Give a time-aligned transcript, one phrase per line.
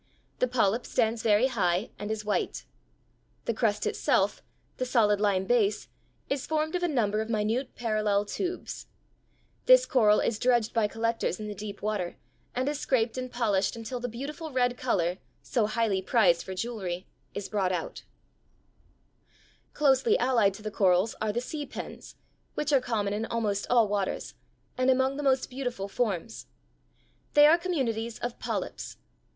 [0.39, 2.65] The polyp stands very high and is white.
[3.45, 4.41] The crust itself,
[4.77, 5.89] the solid lime base,
[6.27, 8.87] is formed of a number of minute parallel tubes.
[9.67, 12.15] This coral is dredged by collectors in the deep water
[12.55, 17.05] and is scraped and polished until the beautiful red color, so highly prized for jewelry,
[17.35, 18.01] is brought out.
[19.69, 19.77] [Illustration: FIG.
[19.77, 19.77] 41.
[19.77, 19.77] Sea fan (Gorgonia).] [Illustration: FIG.
[19.77, 19.77] 42.
[19.77, 22.15] Sea pen.] Closely allied to the corals are the sea pens (Fig.
[22.17, 22.19] 42)
[22.55, 24.33] which are common in almost all waters,
[24.79, 26.47] and among the most beautiful forms.
[27.35, 28.97] They are communities of polyps.